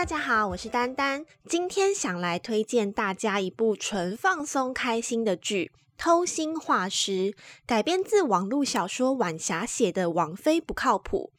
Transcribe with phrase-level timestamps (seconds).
[0.00, 7.32] 大家好，我是丹丹，今天想来推荐大家一部纯放松开心的剧《偷心画师》，
[7.66, 11.32] 改编自网络小说晚霞写的《王妃不靠谱》。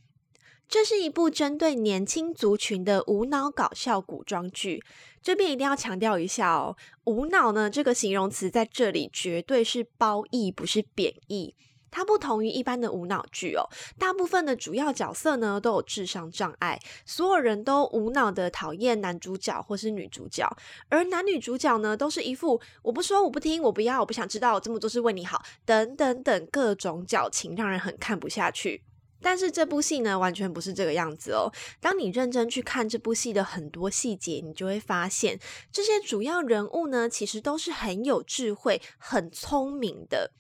[0.70, 4.84] 这是一部针对年轻族群的无脑搞笑古装剧。
[5.24, 11.56] 这边一定要强调一下哦，无脑呢这个形容词在这里绝对是褒义，不是贬义。
[11.92, 13.70] 它不同于一般的无脑剧哦，
[14.00, 20.50] 大部分的主要角色呢都有智商障碍，所有人都无脑的讨厌男主角或是女主角，
[20.90, 28.84] 而男女主角呢都是一副我不说我不听我不要我不想知道这么多是为你好等等等各种矫情，让人很看不下去。
[29.22, 31.52] 但是这部戏呢，完全不是这个样子哦。
[31.80, 35.40] 当你认真去看这部戏的很多细节，你就会发现，
[35.72, 40.32] 这些主要人物呢，其实都是很有智慧、很聪明的。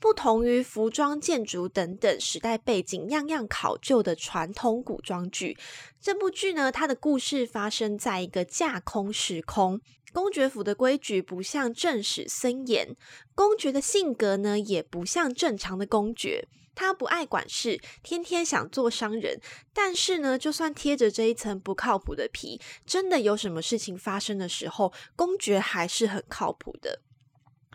[0.00, 5.58] 不同于服装、建筑等等时代背景样样考究的传统古装剧，
[6.00, 9.80] 这部剧呢，它的故事发生在一个架空时空。
[10.10, 12.96] 公爵府的规矩不像正史森严，
[13.34, 16.48] 公爵的性格呢，也不像正常的公爵。
[16.78, 19.40] 他不爱管事，天天想做商人。
[19.72, 27.00] 但是呢，就算贴着这一层不靠谱的皮，真的有什么事情发生的时候，公爵还是很靠谱的。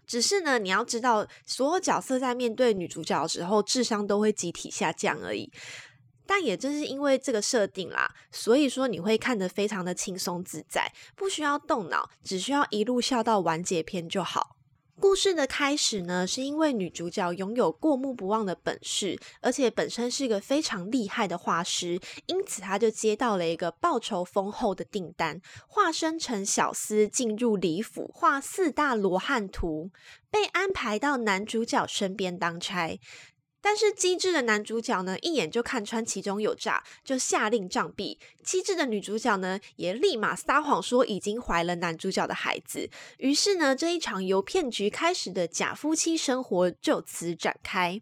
[0.07, 5.51] 只是呢，你要知道，所有角色在面对女主角的时候，智商都会集体下降而已。
[6.25, 14.52] 但也正是因为这个设定啦，所以说你会看得非常的轻松自在，不需要动脑，只需要一路笑到完结篇就好。
[14.99, 29.91] 故事的开始呢，是因为女主角拥有过目不忘的本事，而且本身是一个非常厉害的画师，因此她就接到了一个报酬丰厚的订单，化身成小厮进入李府画四大罗汉图，
[30.31, 32.99] 被安排到男主角身边当差。
[33.63, 38.17] 但是机智的男主角呢，一眼就看穿其中有诈，就下令杖毙。
[38.43, 42.89] 机智的女主角呢，也立马撒谎说已经怀了男主角的孩子。
[43.19, 48.01] 于是呢，这一场由骗局开始的假夫妻生活就此展开。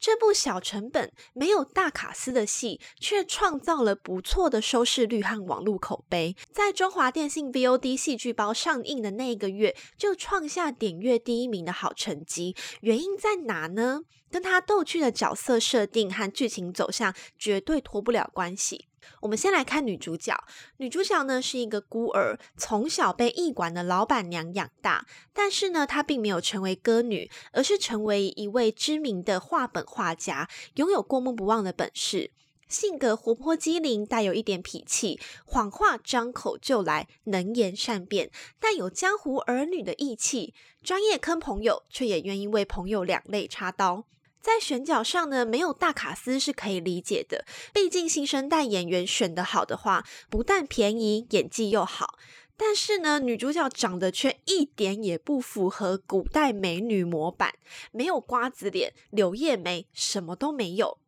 [0.00, 6.36] 这部小成本、没有大卡司的戏，却创造了不错的收视率和网络口碑。
[6.50, 12.54] 在中华电信 VOD 戏剧包上映的那一个月，就创下点阅第一名的好成绩。
[12.80, 14.02] 原因在哪呢？
[14.30, 18.87] 跟他逗趣的角色设定和剧情走向绝对脱不了关系。
[19.20, 20.36] 我们先来看女主角。
[20.78, 25.06] 女主角呢是一个孤儿，从小被驿馆的老板娘养大。
[25.32, 32.32] 但是呢，她并没有成为歌女，而是成为一位知名的画本画家，拥有过目不忘的本事。
[32.68, 38.30] 性格活泼机灵，带有一点脾气，谎话张口就来，能言善辩，
[38.60, 40.52] 但有江湖儿女的义气。
[40.82, 44.04] 专业坑朋友，却也愿意为朋友两肋插刀。
[44.40, 47.44] 在选角上呢，没有大卡司是可以理解的。
[47.72, 52.18] 毕竟新生代演员选得好的话，不但便宜，演技又好。
[52.56, 57.54] 但是呢，女主角长得却一点也不符合古代美女模板，
[57.92, 60.98] 没有瓜子脸、柳叶眉，什么都没有。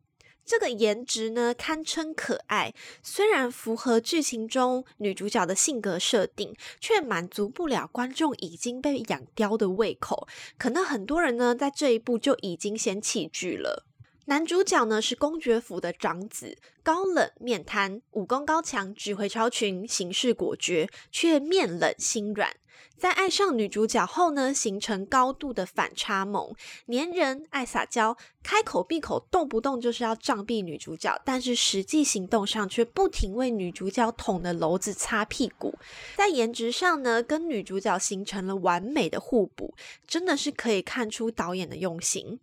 [0.51, 2.73] 这个颜值呢，堪称可爱。
[3.01, 10.27] 虽然符合剧情中女主角的性格设定，却满足不了观众已经被养刁的胃口。
[10.57, 13.85] 可能很多人呢，在这一步就已经先弃剧了。
[14.31, 22.55] 男主角呢是公爵府的长子，高冷面瘫，武功高强，指挥超群，行事果决，却面冷心软。
[22.97, 26.55] 在爱上女主角后呢，形成高度的反差萌，
[26.85, 35.77] 黏人，爱撒娇，开口闭口动不动就是要杖毙女主角，但是实际行动上却不停为女主角捅的篓子擦屁股。
[36.15, 39.75] 在颜值上呢，跟女主角形成了完美的互补，
[40.07, 42.39] 真的是可以看出导演的用心。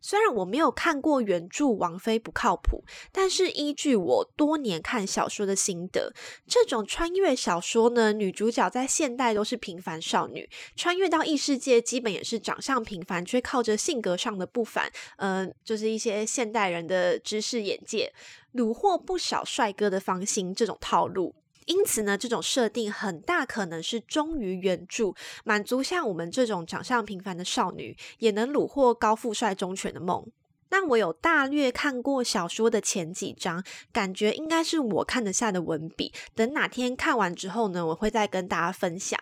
[0.00, 6.12] 虽然我没有看过原著《王妃不靠谱》，但是依据我多年看小说的心得，
[6.46, 18.12] 这种穿越小说呢，女主角在现代都是平凡少女，穿越到异世界，基本也是长相平凡，却靠着性格上的不凡，嗯，就是一些现代人的知识眼界，
[18.54, 21.34] 虏获不少帅哥的芳心，这种套路。
[21.70, 25.14] 因此呢，这种设定很大可能是忠于原著，
[25.44, 30.26] 满足像我们这种长相平凡的少女也能虏获高富帅忠犬的梦。
[30.70, 33.62] 那我有大略看过小说的前几章，
[33.92, 36.12] 感觉应该是我看得下的文笔。
[36.34, 39.20] 等哪天看完之后呢，我会再跟大家分享。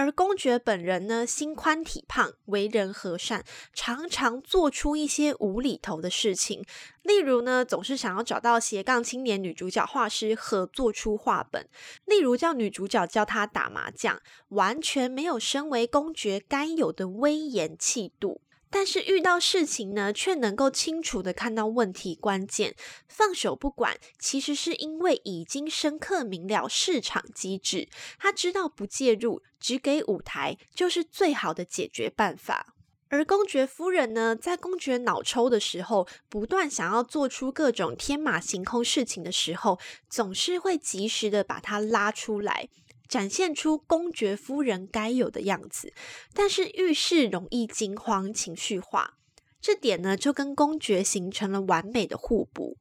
[0.00, 3.44] 而公爵本人呢，心宽体胖，为人和善，
[3.74, 6.64] 常常做出一些无厘头的事情。
[7.02, 11.64] 例如呢，总是想要找到斜杠青年女主角画师合作出画本；
[12.06, 14.18] 例如叫女主角教他打麻将，
[14.48, 18.40] 完全没有身为公爵该有的威严气度。
[18.70, 22.76] 但是遇到事情呢，却能够清楚的看到问题关键，
[23.08, 27.88] 放手不管，其实是因为已经深刻明了市场机制，
[28.18, 32.74] 他知道不介入，只给舞台就是最好的解决办法。
[33.08, 42.68] 而公爵夫人呢，在公爵脑抽的时候，不断想要做出各种天马行空事情的时候，总是会及时的把他拉出来。
[43.10, 45.92] 展现出公爵夫人该有的样子，
[46.32, 49.18] 但是遇事容易惊慌、情绪化，
[49.60, 52.76] 这点呢就跟公爵形成了完美的互补。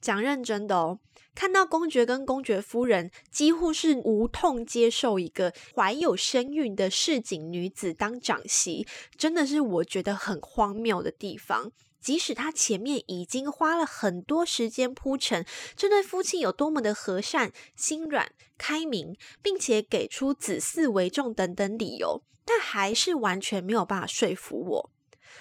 [0.00, 0.98] 讲认真的哦，
[1.32, 8.84] 看到公爵跟公爵夫人几乎是无痛接受一个怀有身孕的市井女子当长媳，
[9.16, 11.70] 真的是我觉得很荒谬的地方。
[12.02, 15.46] 即使他前面已经花了很多时间铺陈
[15.76, 24.90] 这对夫妻有多么的和善、心软、开明，并且给出子嗣为重等等理由，但还是完全没有办法说服我。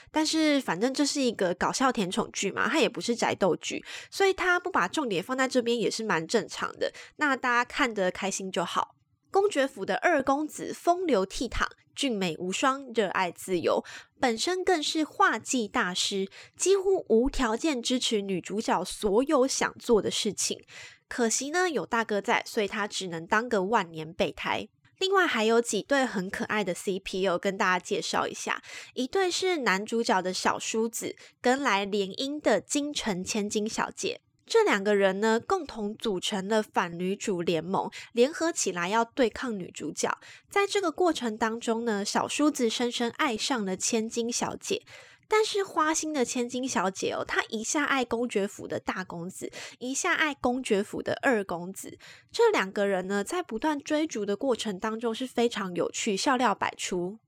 [0.09, 6.93] 但是反正这是一个搞笑甜宠剧嘛，它也不是宅斗剧，所以他不把重点放在这边也是蛮正常的。
[7.15, 8.95] 那大家看得开心就好。
[9.31, 13.83] 公爵府的二公子风流倜傥、俊美无双、热爱自由，
[14.19, 20.63] 本身更是画技大师，几乎无条件支持女主角所有想做的事情。
[21.07, 24.67] 可惜呢，有大哥在，所以他只能当个万年备胎。
[24.97, 28.61] 另外还有几对很可爱的 CP 哦，跟大家介绍一下，
[28.93, 34.21] 一对是男主角的小叔子跟来联姻的京城千金小姐。
[34.51, 40.19] 这两个人呢，共同组成了反女主联盟，联合起来要对抗女主角。
[40.49, 44.83] 在这个过程当中呢，小叔子深深爱上了千金小姐，
[45.29, 49.49] 但是花心的千金小姐哦，她一下爱公爵府的大公子，
[49.79, 51.97] 一下爱公爵府的二公子。
[52.29, 57.19] 这两个人呢，在不断追逐的过程当中是非常有趣，笑料百出。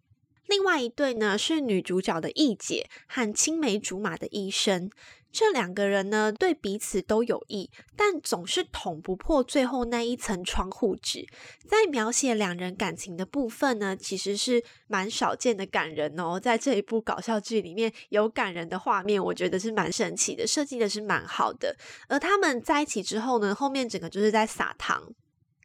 [0.48, 4.90] 另外一对呢，是女主角的义姐和青梅竹马的医生。
[5.31, 11.25] 这两个人呢，对彼此都有益，但总是捅不破最后那一层窗户纸。
[11.68, 16.40] 在描写两人感情的部分呢，其实是蛮少见的感人哦。
[16.40, 21.75] 在这一部搞笑剧里面有感人的画面，我觉得是蛮神奇的，设计的是蛮好的。
[22.07, 25.16] 而他们在一起之后呢，后面整个就是在撒糖。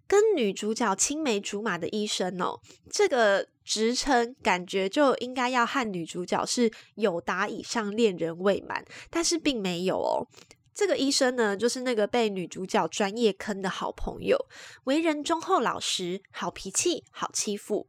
[0.09, 2.59] 跟女主角青梅竹马的医生哦，
[2.91, 10.27] 这个职称感觉就应该要和女主角是有达以上恋人未满，但是并没有哦。
[10.75, 14.39] 这个医生呢，就是那个被女主角专业坑的好朋友，
[14.85, 17.89] 为人忠厚老实，好脾气，好欺负。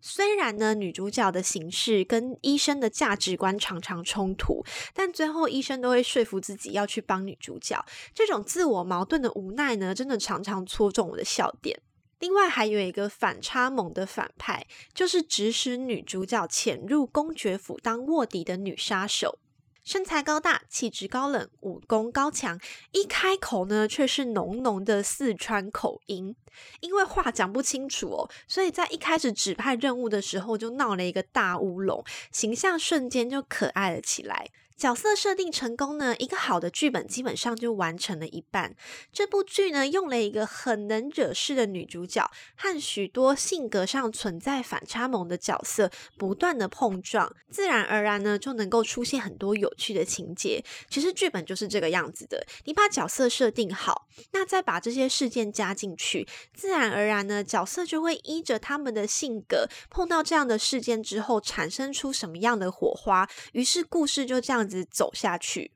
[0.00, 4.64] 虽然呢，女主角的形式跟医生的价值观常常冲突，
[4.94, 7.84] 但最后医生都会说服自己要去帮女主角。
[8.14, 11.80] 这种自我矛盾的无奈呢，真的常常戳中我的笑点。
[12.20, 19.38] 另外还有一个反差萌的反派，就是指使女主角潜入公爵府当卧底的女杀手。
[19.86, 22.58] 身材高大，气质高冷，武功高强，
[22.90, 26.34] 一开口呢却是浓浓的四川口音。
[26.80, 34.48] 因为话讲不清楚哦，所以在一开始指派任务的时候就闹了一个大乌龙，形象瞬间就可爱了起来。
[34.76, 38.76] 角色设定成功呢，一个好的剧本基本上就完成了一半。
[39.10, 50.62] 这部剧呢，用了一个很能惹事的女主角和许多性格上存在反差萌的角色不断的碰撞，自然而然呢，就能够出现很多有趣的情节。
[50.90, 64.68] 其实剧本就是这个样子的，你把角色设定好，那再把这些事件加进去，自然而然呢，角色就会依着他们的性格，碰到这样的事件之后，产生出什么样的火花，于是故事就这样样。
[64.68, 65.70] 子走下去。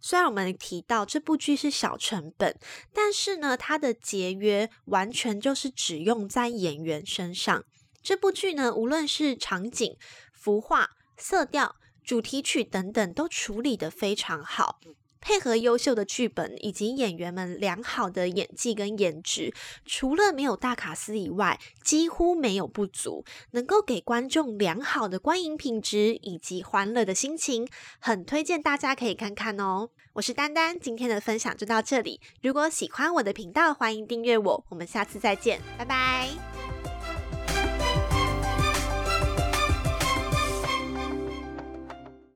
[0.00, 2.56] 虽然我们提到这部剧是小成本，
[2.92, 7.64] 但是呢，它的节约完全就是只用在演员身上。
[8.00, 9.96] 这部剧呢，无论是场景、
[10.32, 14.78] 服化、色调、主题曲等等，都处理的非常好。
[15.20, 19.52] 配合优秀的剧本以及演员们良好的演技跟颜值，
[19.84, 29.90] 除了没有大卡司以外，几乎没有不足，能够给观众良好的观影品质以及欢乐的心情，很推荐大家可以看看哦。
[30.14, 32.20] 我是丹丹，今天的分享就到这里。
[32.42, 36.97] 如果喜欢我的频道，欢迎订阅我，我们下次再见，拜拜。